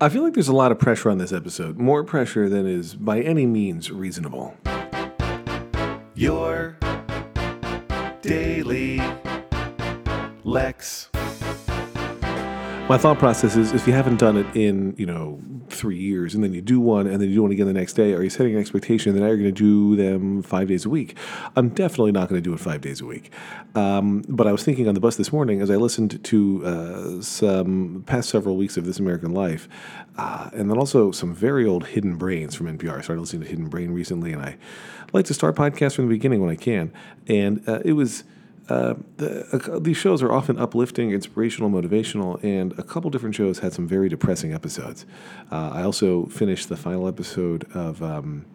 I 0.00 0.08
feel 0.08 0.22
like 0.22 0.34
there's 0.34 0.46
a 0.46 0.54
lot 0.54 0.70
of 0.70 0.78
pressure 0.78 1.10
on 1.10 1.18
this 1.18 1.32
episode, 1.32 1.76
more 1.76 2.04
pressure 2.04 2.48
than 2.48 2.68
is 2.68 2.94
by 2.94 3.20
any 3.20 3.46
means 3.46 3.90
reasonable. 3.90 4.56
Your 6.14 6.78
daily 8.22 9.00
Lex. 10.44 11.10
My 12.88 12.96
thought 12.96 13.18
process 13.18 13.54
is 13.54 13.74
if 13.74 13.86
you 13.86 13.92
haven't 13.92 14.18
done 14.18 14.38
it 14.38 14.46
in, 14.56 14.94
you 14.96 15.04
know, 15.04 15.38
three 15.68 15.98
years 15.98 16.34
and 16.34 16.42
then 16.42 16.54
you 16.54 16.62
do 16.62 16.80
one 16.80 17.06
and 17.06 17.20
then 17.20 17.28
you 17.28 17.34
do 17.34 17.42
one 17.42 17.52
again 17.52 17.66
the 17.66 17.74
next 17.74 17.92
day, 17.92 18.14
are 18.14 18.22
you 18.22 18.30
setting 18.30 18.54
an 18.54 18.60
expectation 18.60 19.12
that 19.12 19.20
now 19.20 19.26
you're 19.26 19.36
going 19.36 19.44
to 19.44 19.52
do 19.52 19.94
them 19.94 20.42
five 20.42 20.68
days 20.68 20.86
a 20.86 20.88
week? 20.88 21.14
I'm 21.54 21.68
definitely 21.68 22.12
not 22.12 22.30
going 22.30 22.42
to 22.42 22.44
do 22.48 22.54
it 22.54 22.60
five 22.60 22.80
days 22.80 23.02
a 23.02 23.04
week. 23.04 23.30
Um, 23.74 24.24
but 24.26 24.46
I 24.46 24.52
was 24.52 24.64
thinking 24.64 24.88
on 24.88 24.94
the 24.94 25.00
bus 25.00 25.16
this 25.16 25.30
morning 25.34 25.60
as 25.60 25.70
I 25.70 25.76
listened 25.76 26.24
to 26.24 26.64
uh, 26.64 27.20
some 27.20 28.04
past 28.06 28.30
several 28.30 28.56
weeks 28.56 28.78
of 28.78 28.86
This 28.86 28.98
American 28.98 29.34
Life 29.34 29.68
uh, 30.16 30.48
and 30.54 30.70
then 30.70 30.78
also 30.78 31.12
some 31.12 31.34
very 31.34 31.66
old 31.66 31.88
Hidden 31.88 32.16
Brains 32.16 32.54
from 32.54 32.74
NPR. 32.78 32.96
I 32.96 33.02
started 33.02 33.20
listening 33.20 33.42
to 33.42 33.48
Hidden 33.48 33.68
Brain 33.68 33.90
recently 33.90 34.32
and 34.32 34.40
I 34.40 34.56
like 35.12 35.26
to 35.26 35.34
start 35.34 35.56
podcasts 35.56 35.96
from 35.96 36.08
the 36.08 36.14
beginning 36.14 36.40
when 36.40 36.50
I 36.50 36.56
can. 36.56 36.90
And 37.26 37.68
uh, 37.68 37.80
it 37.84 37.92
was 37.92 38.24
uh, 38.68 38.94
the, 39.16 39.78
these 39.82 39.96
shows 39.96 40.22
are 40.22 40.32
often 40.32 40.58
uplifting, 40.58 41.10
inspirational, 41.12 41.70
motivational, 41.70 42.42
and 42.44 42.78
a 42.78 42.82
couple 42.82 43.10
different 43.10 43.34
shows 43.34 43.60
had 43.60 43.72
some 43.72 43.86
very 43.86 44.08
depressing 44.08 44.52
episodes. 44.52 45.06
Uh, 45.50 45.70
I 45.72 45.82
also 45.82 46.26
finished 46.26 46.68
the 46.68 46.76
final 46.76 47.08
episode 47.08 47.64
of. 47.74 48.02
Um, 48.02 48.46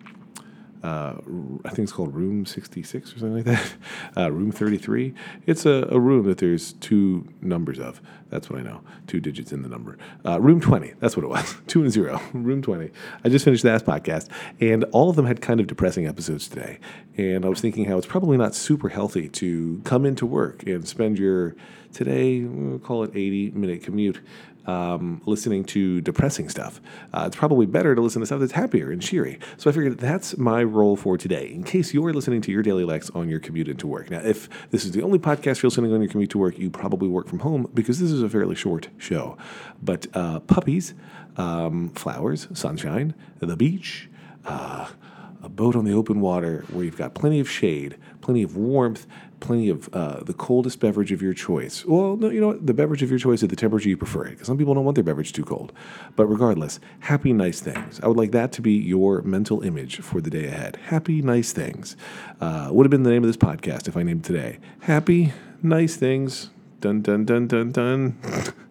uh, 0.84 1.16
I 1.64 1.70
think 1.70 1.80
it's 1.80 1.94
called 1.94 2.14
Room 2.14 2.46
66 2.46 3.16
or 3.16 3.20
something 3.20 3.36
like 3.36 3.46
that. 3.46 3.74
Uh, 4.16 4.32
room 4.32 4.52
33. 4.52 5.14
It's 5.48 5.66
a, 5.66 5.88
a, 5.90 6.00
room 6.00 6.28
that 6.28 6.38
there's 6.38 6.74
two 6.74 7.28
numbers 7.42 7.80
of. 7.80 8.00
That's 8.30 8.48
what 8.48 8.60
I 8.60 8.64
know. 8.64 8.82
Two 9.08 9.20
digits 9.20 9.52
in 9.52 9.64
the 9.64 9.70
number. 9.70 9.98
Uh, 10.24 10.40
room 10.40 10.62
20. 10.62 10.94
That's 11.00 11.18
what 11.18 11.24
it 11.24 11.30
was. 11.30 11.56
two 11.68 11.82
and 11.82 11.92
zero. 11.92 12.22
room 12.34 12.62
20. 12.62 12.92
I 13.24 13.30
just 13.30 13.44
finished 13.44 13.64
that 13.64 13.84
podcast, 13.86 14.30
and 14.60 14.84
all 14.92 15.10
of 15.10 15.16
them 15.16 15.26
had 15.26 15.42
kind 15.42 15.60
of 15.60 15.68
depressing 15.68 16.06
episodes 16.06 16.48
today. 16.48 16.80
And 17.18 17.44
I 17.44 17.50
was 17.50 17.60
thinking 17.60 17.86
how 17.86 17.98
it's 17.98 18.06
probably 18.06 18.38
not 18.38 18.54
super 18.54 18.90
healthy 18.90 19.30
to 19.30 19.82
come 19.84 20.06
into 20.06 20.28
work 20.28 20.64
and 20.68 20.88
spend 20.88 21.18
your 21.18 21.56
today, 21.94 22.42
we'll 22.42 22.80
call 22.80 23.04
it 23.04 23.12
80 23.16 23.52
minute 23.52 23.84
commute 23.84 24.20
um, 24.66 25.22
listening 25.26 25.64
to 25.66 26.02
depressing 26.02 26.50
stuff. 26.50 26.82
Uh, 27.14 27.24
it's 27.28 27.36
probably 27.36 27.66
better 27.66 27.96
to 27.96 28.02
listen 28.02 28.22
to 28.22 28.26
stuff 28.26 28.40
that's 28.40 28.54
happier 28.54 28.92
and 28.92 29.02
cheery. 29.02 29.40
So 29.58 29.70
I 29.70 29.74
figured 29.74 29.98
that's 29.98 30.38
my 30.38 30.64
role 30.64 30.96
for 30.96 31.18
today. 31.18 31.52
In 31.54 31.64
case 31.64 31.94
you're 31.94 32.14
listening 32.14 32.42
to 32.42 32.52
your 32.52 32.64
daily 32.64 32.86
Lex 32.86 33.10
on 33.12 33.30
your 33.30 33.40
commute 33.40 33.68
into 33.68 33.88
work. 33.88 34.10
Now, 34.10 34.20
if 34.20 34.50
this 34.72 34.86
is 34.86 34.92
the 34.92 35.02
only 35.02 35.20
podcast 35.20 35.62
you're 35.62 35.70
listening 35.70 35.94
on 35.94 36.02
your 36.02 36.10
commute 36.10 36.30
to 36.32 36.38
work, 36.38 36.58
you 36.58 36.70
probably 36.70 37.08
work 37.08 37.28
from 37.28 37.40
home 37.40 37.70
because 37.74 38.00
this 38.00 38.12
is 38.12 38.24
a 38.24 38.30
fairly 38.30 38.56
short 38.56 38.90
show. 38.98 39.38
But 39.82 40.08
uh, 40.14 40.40
puppies, 40.42 40.94
um, 41.38 41.90
flowers, 41.90 42.48
sunshine, 42.54 43.14
the 43.40 43.58
beach. 43.58 44.10
Uh, 44.46 44.88
boat 45.56 45.76
on 45.76 45.86
the 45.86 45.94
open 45.94 46.22
water 46.22 46.66
where 46.72 46.84
you've 46.84 46.98
got 46.98 47.14
plenty 47.14 47.40
of 47.40 47.50
shade, 47.50 47.98
plenty 48.22 48.44
of 48.44 48.56
warmth, 48.56 49.06
plenty 49.40 49.70
of 49.70 49.90
uh, 49.94 50.24
the 50.24 50.34
coldest 50.34 50.80
beverage 50.80 51.12
of 51.12 51.22
your 51.22 51.34
choice. 51.34 51.86
Well, 51.86 52.16
no, 52.16 52.30
you 52.30 52.40
know 52.40 52.48
what? 52.48 52.66
The 52.66 52.74
beverage 52.74 53.04
of 53.04 53.10
your 53.10 53.20
choice 53.20 53.44
at 53.44 53.50
the 53.50 53.56
temperature 53.56 53.90
you 53.90 53.98
prefer 53.98 54.26
it, 54.26 54.32
because 54.32 54.48
some 54.48 54.58
people 54.58 54.74
don't 54.74 54.86
want 54.86 54.96
their 54.96 55.04
beverage 55.04 55.34
too 55.34 55.44
cold. 55.44 55.74
But 56.16 56.28
regardless, 56.28 56.80
happy, 57.00 57.34
nice 57.34 57.60
things. 57.60 58.00
I 58.02 58.08
would 58.08 58.18
like 58.18 58.32
that 58.32 58.52
to 58.54 58.62
be 58.62 58.74
your 58.74 59.22
mental 59.22 59.62
image 59.62 60.00
for 60.00 60.22
the 60.22 60.30
day 60.30 60.46
ahead. 60.46 60.78
Happy, 60.86 61.22
nice 61.22 61.52
things. 61.52 61.96
Uh, 62.40 62.70
would 62.72 62.86
have 62.86 62.92
been 62.92 63.04
the 63.04 63.12
name 63.12 63.24
of 63.24 63.30
this 63.30 63.38
podcast 63.38 63.88
if 63.88 63.98
I 63.98 64.04
named 64.04 64.26
it 64.26 64.28
today. 64.28 64.60
Happy, 64.82 65.34
nice 65.62 65.96
things. 65.96 66.50
Dun, 66.80 67.02
dun, 67.02 67.26
dun, 67.26 67.48
dun, 67.48 67.72
dun. 67.72 68.18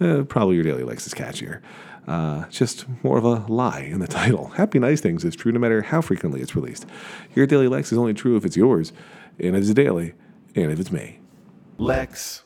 uh, 0.00 0.22
probably 0.24 0.54
your 0.56 0.64
daily 0.64 0.82
Lex 0.82 1.06
is 1.06 1.14
catchier. 1.14 1.60
Uh, 2.06 2.46
just 2.48 2.86
more 3.04 3.18
of 3.18 3.24
a 3.24 3.44
lie 3.52 3.80
in 3.80 4.00
the 4.00 4.06
title. 4.20 4.48
Happy 4.48 4.78
Nice 4.78 5.00
Things 5.00 5.24
is 5.24 5.36
true 5.36 5.52
no 5.52 5.60
matter 5.60 5.82
how 5.82 6.00
frequently 6.00 6.40
it's 6.40 6.56
released. 6.56 6.86
Your 7.34 7.46
Daily 7.46 7.68
Lex 7.68 7.92
is 7.92 7.98
only 7.98 8.14
true 8.14 8.36
if 8.36 8.44
it's 8.46 8.56
yours, 8.56 8.92
and 9.38 9.54
if 9.54 9.62
it's 9.62 9.74
daily, 9.74 10.14
and 10.54 10.72
if 10.72 10.80
it's 10.80 10.90
me. 10.90 11.20
Lex. 11.76 12.44